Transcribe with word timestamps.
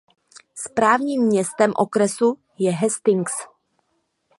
Správním 0.55 1.23
městem 1.25 1.71
okresu 1.75 2.35
je 2.59 2.73
Hastings. 2.73 3.31